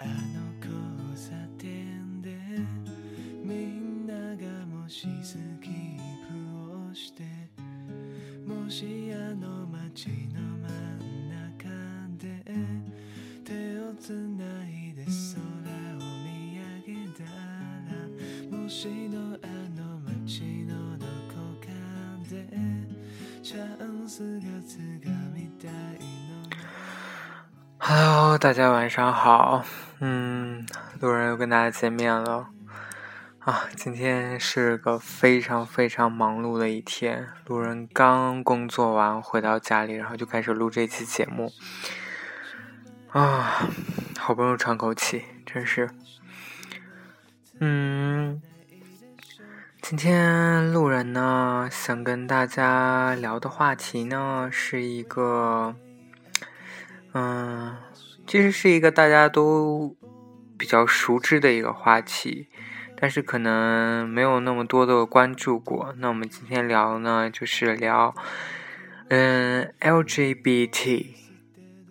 [0.00, 0.12] あの
[0.60, 2.30] 交差点で
[3.42, 7.24] みんながもしスキップをして
[8.46, 10.68] もしあの街の真
[11.04, 11.68] ん中
[12.16, 12.44] で
[13.44, 19.46] 手をつないで空を見上げたらもしのあ
[19.76, 21.66] の街のどこか
[22.30, 22.46] で
[23.42, 26.17] チャンスがつかみたい
[27.80, 29.64] Hello，大家晚上好。
[30.00, 30.66] 嗯，
[31.00, 32.48] 路人又跟大家见面了
[33.38, 33.68] 啊！
[33.76, 37.28] 今天是个非常非常忙碌的一天。
[37.46, 41.52] 路人刚工作完回到家里，然后就开始录这期节目
[43.12, 43.68] 啊，
[44.18, 45.88] 好不容易喘口气，真是。
[47.60, 48.42] 嗯，
[49.80, 55.76] 今天路人呢想跟大家聊的话题呢是一个。
[57.12, 57.76] 嗯，
[58.26, 59.96] 其实是一个大家都
[60.56, 62.48] 比较熟知的一个话题，
[62.96, 65.94] 但是可能没有那么多的关注过。
[65.98, 68.14] 那我们今天聊呢，就是聊
[69.08, 71.06] 嗯 LGBT。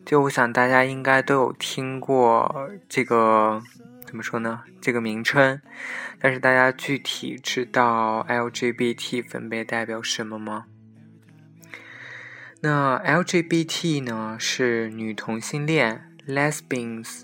[0.06, 3.62] 就我想大家应该都有听过这个
[4.06, 4.62] 怎么说呢？
[4.80, 5.60] 这个名称，
[6.22, 10.68] 但是大家具体知道 LGBT 分别代表什么吗？
[12.62, 17.22] 那 LGBT 呢是女同性恋 （lesbians），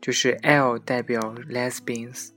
[0.00, 2.28] 就是 L 代表 lesbians，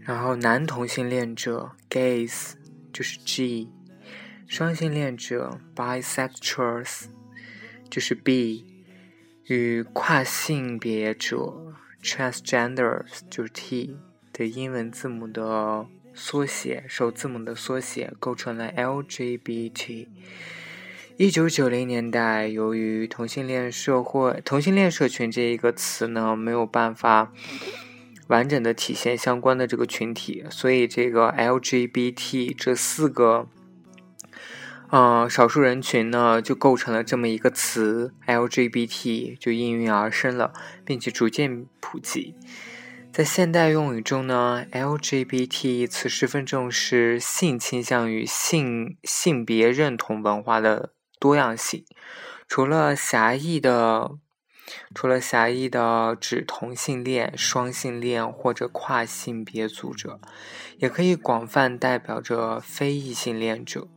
[0.00, 2.54] 然后男同性恋者 （gays）
[2.92, 3.70] 就是 G，
[4.48, 7.04] 双性恋者 （bisexuals）
[7.88, 8.66] 就是 B，
[9.44, 13.96] 与跨性别者 （Transgender） 就是 T
[14.32, 20.08] 的英文字母的缩写，首字母的缩写构成了 LGBT。
[21.18, 27.32] 一九九零年代，由于同性恋社会、同性恋社群这一个词呢，没有办法
[28.26, 33.48] 完整的体现相关的这个群体，所以这个 LGBT 这四个，
[34.90, 40.52] 呃，少数人群呢，就构成了这么一个词，LGBT 就应运而生了，
[40.84, 42.34] 并且逐渐普及。
[43.10, 50.92] 在现代用语中呢，LGBT 一词十分重视性倾向与性性别认同文化的。
[51.18, 51.84] 多样性，
[52.46, 54.12] 除了狭义的，
[54.94, 60.20] 除了狭义的指同性恋、双性恋或者跨性别组者，
[60.78, 63.88] 也可以广泛代表着非异性恋者。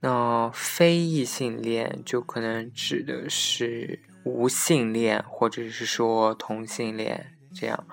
[0.00, 7.86] 那非异性恋就可能指的是无性恋，或者是说同性恋这样。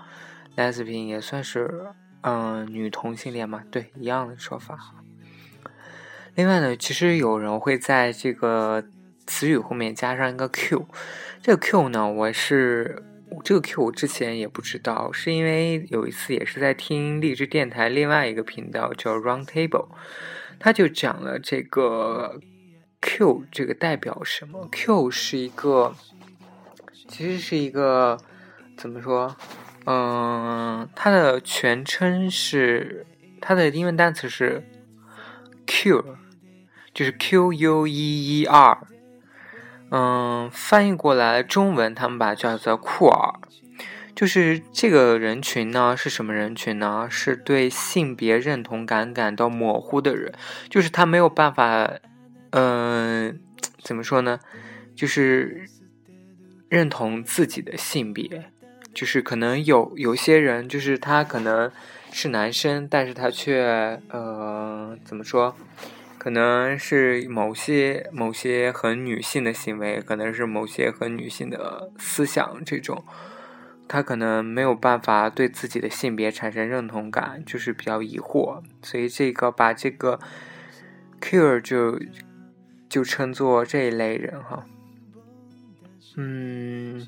[0.56, 3.64] Lesbian 也算是嗯女同性恋嘛？
[3.72, 4.78] 对，一样的说法。
[6.36, 8.84] 另外呢，其实有人会在这个
[9.28, 10.88] 词语后面加上一个 Q，
[11.42, 13.04] 这个 Q 呢，我是
[13.44, 19.90] 这个 Q 我之前也不知道，是因为有一次也是在听励志电台另外一个频道叫 Round Table，
[20.60, 22.40] 他就讲了这个
[23.02, 25.96] Q 这个代表什么？Q 是一个，
[27.08, 28.18] 其实是一个
[28.76, 29.36] 怎么说？
[29.86, 33.06] 嗯，它的全称是
[33.40, 34.64] 它的英文单词是
[35.84, 36.18] Q。
[36.94, 37.92] 就是 Q U E
[38.42, 38.78] E R，
[39.90, 43.34] 嗯，翻译过来中文，他们把叫做酷儿。
[44.16, 47.08] 就是这个人群呢，是什么人群呢？
[47.10, 50.32] 是对性别认同感感到模糊的人，
[50.70, 51.90] 就是他没有办法，
[52.52, 53.40] 嗯，
[53.82, 54.40] 怎么说呢？
[54.96, 55.68] 就是
[56.70, 58.52] 认同自己的性别，
[58.94, 61.72] 就是可能有有些人，就是他可能
[62.14, 65.56] 是男生，但是他却，呃，怎么说？
[66.18, 73.04] 可能是某些某些很女性的行为，可能是某些很女性的思想，这种
[73.90, 80.18] 他可能没有办法对自己的性别产生认同感，就是比较疑惑，所以这个把这个
[81.20, 82.00] “cure” 就
[82.88, 84.64] 就称作这一类人哈。
[86.16, 87.06] 嗯，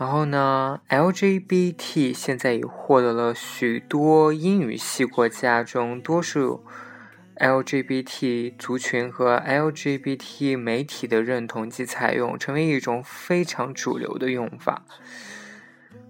[0.00, 6.64] 然后呢，LGBT 现在已获得了许多英语系国家中多数。
[7.36, 14.86] LGBT 族群和 LGBT 媒体的认同及采用，成为一种非常主流的用法。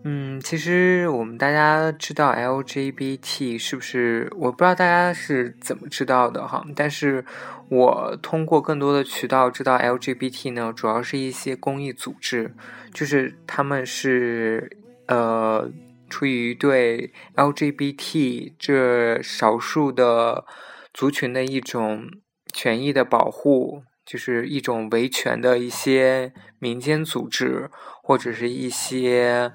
[0.03, 4.31] 嗯，其实我们大家知道 LGBT 是不是？
[4.37, 6.65] 我不知道大家是怎么知道的哈。
[6.75, 7.25] 但是
[7.69, 12.55] 我通过更多的渠道知道 LGBT 呢，主要是一些公益组织，
[12.95, 15.71] 就是他们是呃
[16.09, 20.45] 出于对 LGBT 这少数的。
[20.93, 22.11] 族群的一种
[22.53, 27.71] 权益的保护，就是一种维权的一些民间组织，
[28.03, 29.53] 或者是一些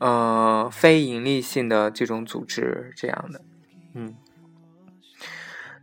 [0.00, 3.40] 呃非盈利性的这种组织这样的，
[3.94, 4.16] 嗯。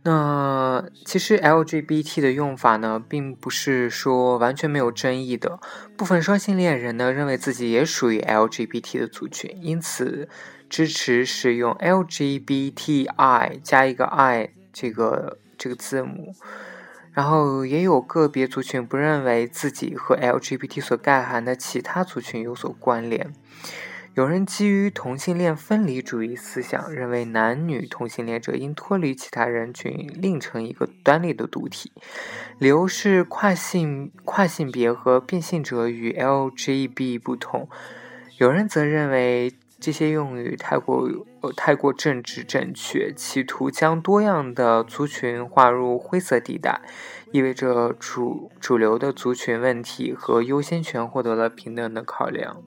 [0.04, 5.58] 那其实 LGBT 的用法呢，并不是说完全没有争议的。
[5.96, 10.28] 部分双性恋人呢，认为自己也属于 LGBT 的族群，因此
[10.70, 16.34] 支持使用 LGBTI 加一个 I 这个这个字母。
[17.12, 23.34] 然后也有个别族群不认为自己和 LGBT 所概含的其他族群有所关联。
[24.18, 31.92] 有人基于同性恋分离主义思想，认为男女同性恋者应脱离其他人群，另成一个端立的独体。
[32.58, 37.68] 理由是跨性跨性别和变性者与 LGB 不同。
[38.38, 41.08] 有人则认为这些用语太过
[41.40, 46.80] 呃太过政治正确，企图将多样的族群划入灰色地带，
[47.30, 52.60] 意味着主主流的族群问题和优先权获得了平等的考量。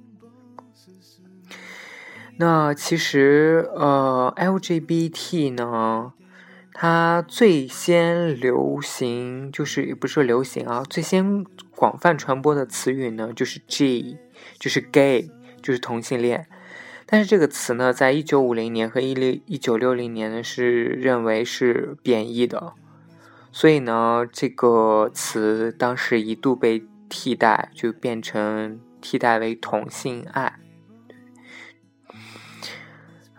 [2.38, 6.14] 那其实，呃，LGBT 呢，
[6.74, 11.46] 它最先流行，就是也不是说流行啊，最先
[11.76, 14.18] 广泛传播的词语呢，就是 G，
[14.58, 15.30] 就是 gay，
[15.62, 16.48] 就是同性恋。
[17.06, 22.74] 但是这个词呢，在一九五零年和一六一九六零年呢，是认为是贬义的，
[23.52, 30.58] 所以呢，这个词当时一度被替代，就变成替代为同性爱。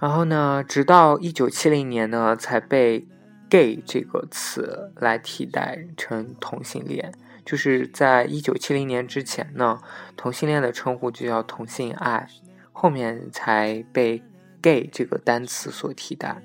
[0.03, 3.07] 然后呢，直到一九七零年呢，才被
[3.49, 7.15] “gay” 这个词来替代成同性恋。
[7.47, 9.81] 就是在一九七零年之前呢，
[10.17, 12.27] 同性恋的称呼就叫同性爱，
[12.73, 14.21] 后面才被
[14.61, 16.43] “gay” 这个单词所替代。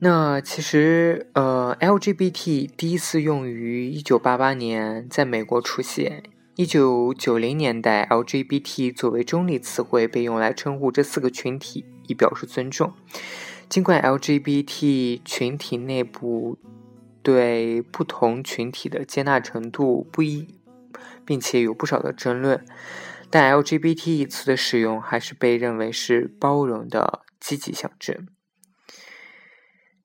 [0.00, 6.24] 那其实，呃，LGBT 第一次用于一九八八年在美国出现。
[6.54, 12.92] 一九九零年代，LGBT 作为中立词汇被用来称呼这四个群体，以表示尊重。
[13.70, 16.58] 尽管 LGBT 群体内部
[17.22, 20.46] 对不同群体的接纳程度不一，
[21.24, 22.62] 并且有不少的争论，
[23.30, 28.28] 但 LGBT 一词的使用还是被认为是包容的积极象征。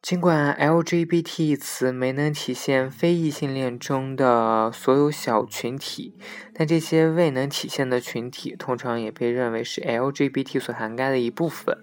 [0.07, 6.13] 尽管 LGBT 一词没能体现非异性恋中的所有小群体，
[6.53, 11.77] 但这些未能体现的群体通常也被认为是 LGBT 所涵盖的一部分。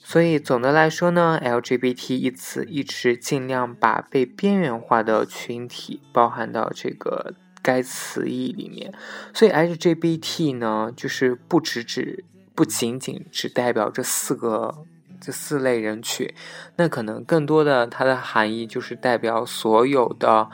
[0.00, 8.92] 所以总的来说呢，LGBT 一词一直尽量把被边缘化的群体包含到这个该词义里面。
[9.32, 12.24] 所以 LGBT 呢，就是不只只，
[12.56, 14.84] 不仅仅只代表这四个。
[15.28, 16.32] 这四类人群，
[16.76, 20.48] 那可能更多的它的含义就是代表所有的，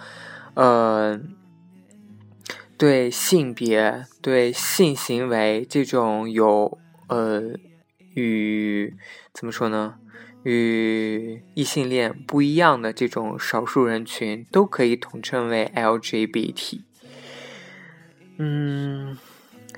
[0.54, 1.20] 呃，
[2.76, 6.76] 对性别、对性行为这种有
[7.06, 7.52] 呃
[8.14, 8.96] 与
[9.32, 9.94] 怎么说呢，
[10.42, 16.80] 与异性恋不一样的这种少数人群，都可以统称为 LGBT。
[18.38, 19.16] 嗯。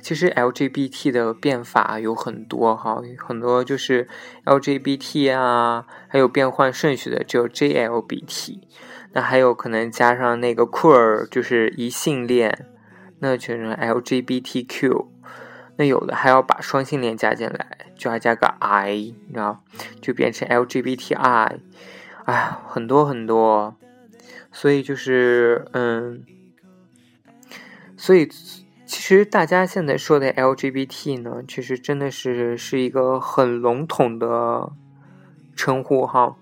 [0.07, 4.07] 其实 LGBT 的变法有很多哈，很多就是
[4.45, 8.61] LGBT 啊，还有变换顺序的只有 JLBT，
[9.15, 12.69] 那还有可能加上那个 queer，就是一性恋，
[13.19, 15.07] 那就成 LGBTQ，
[15.75, 17.67] 那有的还要把双性恋加进来，
[17.97, 19.65] 就要加个 I，你知道，
[20.01, 21.59] 就变成 LGBTI，
[22.27, 23.75] 哎，很多很多，
[24.53, 26.25] 所以就是嗯，
[27.97, 28.29] 所以。
[28.87, 34.73] 其实大家现在说的 LGBT 呢，其实真的是是一个很笼统的
[35.57, 36.37] 称呼哈，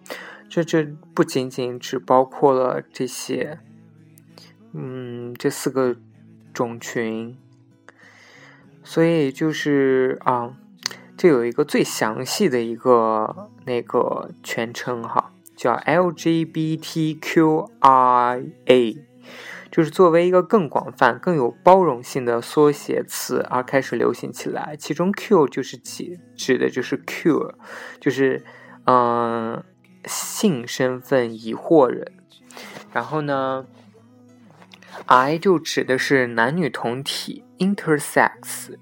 [0.49, 0.85] 这这
[1.15, 3.59] 不仅仅只包括了这些，
[4.75, 5.97] 嗯，这四个
[6.53, 7.35] 种群，
[8.83, 10.55] 所以就是啊，
[11.17, 17.15] 这有一个最详细的一个那个全称哈，叫 LGBTQIA。
[19.75, 24.77] 就是作为一个更广泛、更有包容性的缩写词而开始流行起来。
[24.79, 27.57] 其中 Q 就是指指的就是 Q，
[27.99, 28.45] 就是
[28.85, 29.65] 嗯
[30.05, 32.13] 性身份疑惑人。
[32.93, 33.67] 然后呢
[35.07, 38.77] ，I 就指的是男女同体 （intersex），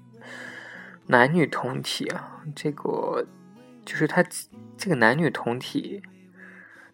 [1.07, 3.25] 男女同体啊，这个
[3.83, 4.23] 就是它
[4.77, 6.03] 这个男女同体，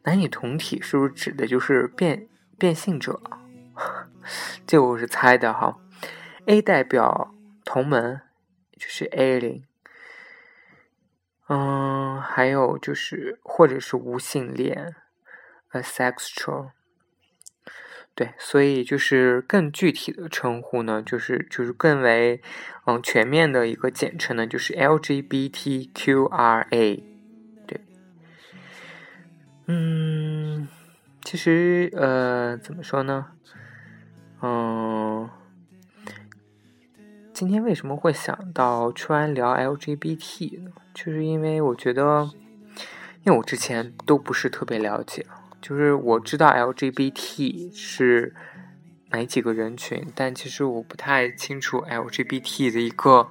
[0.03, 3.19] 男女同体是不是指的就是变变性者？
[4.67, 5.79] 这我是猜的哈
[6.45, 7.33] ，A 代表
[7.63, 8.21] 同门，
[8.77, 9.63] 就是 A 零，
[11.47, 14.95] 嗯，还有就是或者是无性恋
[15.71, 16.71] ，asexual。
[18.15, 22.41] 对，所以就是更具体的称呼呢，就是就是更为
[22.85, 27.03] 嗯全面的一个简称呢，就是 LGBTQRA。
[27.65, 27.79] 对，
[29.67, 30.67] 嗯，
[31.23, 33.27] 其实呃，怎么说呢？
[34.41, 35.29] 嗯，
[37.33, 40.71] 今天为什么会想到突然聊 LGBT 呢？
[40.93, 42.29] 就是因为我觉得，
[43.23, 45.25] 因为我之前都不是特别了解。
[45.61, 48.33] 就是我知道 LGBT 是
[49.09, 53.27] 哪几个人群，但其实我不太清楚 LGBT 的一个，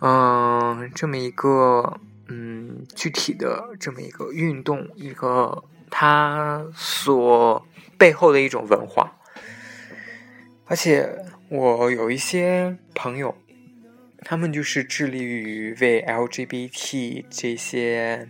[0.00, 7.66] 嗯，这么一个，嗯，具体的这么一个运动，一个它所
[7.98, 9.18] 背后的一种文化。
[10.72, 11.06] 而且
[11.50, 13.36] 我有一些朋友，
[14.20, 18.26] 他们就是致力于为 LGBT 这些。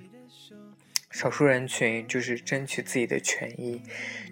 [1.08, 3.82] 少数人群就是争取自己的权益，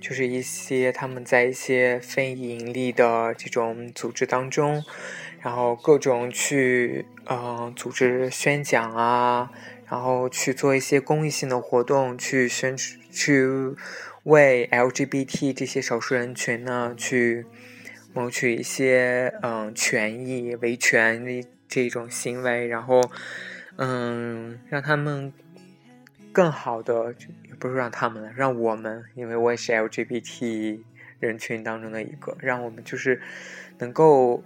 [0.00, 4.82] 就是一些他们在一些非盈利的这种组织当中，
[5.40, 9.52] 然后各种去呃组织宣讲啊，
[9.88, 12.76] 然后去做一些公益性的活动，去宣
[13.12, 13.46] 去
[14.24, 17.44] 为 LGBT 这些少数人群呢去
[18.12, 23.10] 谋取一些嗯权益维权的这种行为，然后
[23.76, 25.32] 嗯让他们。
[26.32, 27.12] 更好的，
[27.48, 30.78] 也不是让他们了，让我们，因为我也是 LGBT
[31.18, 33.20] 人群当中的一个，让我们就是
[33.78, 34.44] 能够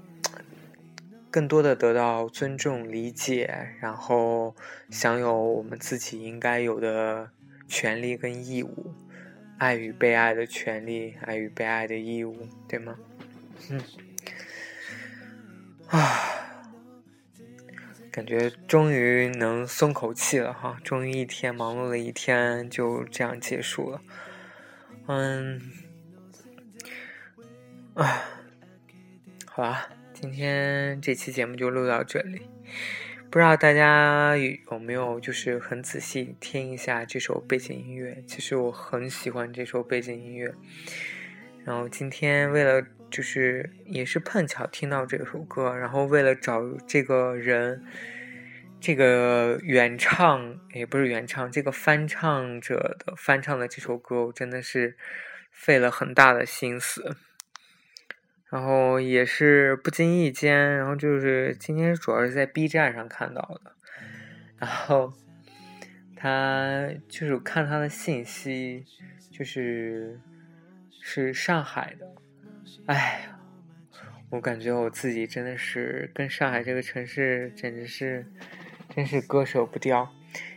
[1.30, 4.56] 更多的得到尊重、理解，然后
[4.88, 7.28] 享有我们自己应该有的
[7.68, 8.94] 权利跟义务，
[9.58, 12.96] 爱与被爱的权利，爱与被爱的义务，对吗？
[13.70, 13.80] 嗯，
[15.88, 16.30] 啊。
[18.10, 24.00] 感觉终于能松口气了哈，终于一天忙碌了一天就这样结束了。
[25.08, 25.60] 嗯，
[27.94, 28.22] 啊，
[29.46, 32.42] 好吧，今天这期节目就录到这里。
[33.28, 38.22] 不知道大家有没有就是很仔细听一下这首背景音乐？
[38.28, 40.54] 其实我很喜欢这首背景音乐。
[41.64, 42.86] 然后今天为了。
[43.14, 47.84] 就是也是碰巧听到这首歌，然后为了找这个人，
[48.80, 54.96] 这个原唱也不是原唱，这个翻唱者的翻唱的这首歌，我真的是
[55.52, 57.16] 费了很大的心思。
[58.50, 63.76] 然后也是不经意间，然后就是今天主要是在 B 站上看到的，
[64.58, 65.12] 然后
[66.16, 68.84] 他就是看他的信息，
[69.30, 70.18] 就是
[71.00, 72.12] 是上海的。
[72.86, 73.26] 哎，
[74.30, 78.26] 我感觉我自己真的是跟上海这个城市简直是，
[78.94, 80.10] 真是割舍不掉。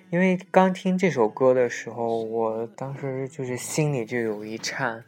[0.10, 5.04] 因为刚听这首歌的时候，我当时就是心里就有一颤，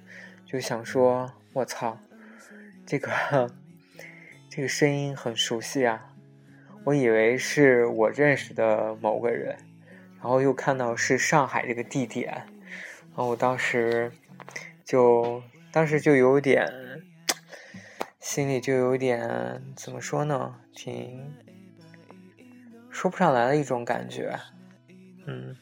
[0.46, 1.98] 就想说：“我操，
[2.86, 3.50] 这个
[4.50, 6.14] 这个声音很熟悉啊！”
[6.86, 9.56] 我以为是我认识的某个人，
[10.18, 14.12] 然后又看到是上海这个地点，然后我当时
[14.84, 16.68] 就当时就有点。
[18.20, 21.34] 心里就有点怎么说呢，挺
[22.92, 24.38] 说不上来的一种感觉，
[25.26, 25.56] 嗯，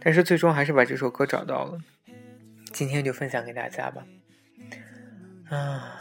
[0.00, 1.78] 但是最终还是把这首歌找到了，
[2.72, 4.04] 今天就分享给大家吧。
[5.50, 6.00] 啊，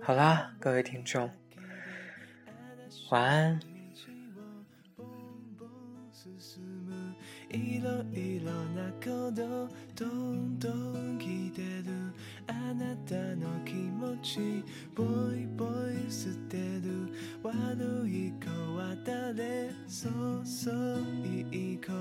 [0.00, 1.28] 好啦，各位听众，
[3.10, 3.60] 晚安。
[12.74, 14.64] あなたの気持ち
[14.96, 17.08] ボイボイ捨てる。
[17.40, 19.70] 悪い子は誰？
[19.86, 20.74] そうそう
[21.24, 21.92] いい子。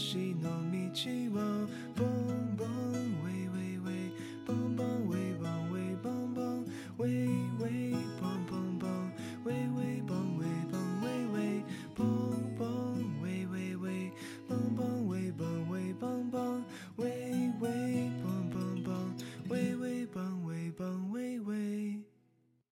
[0.00, 0.31] she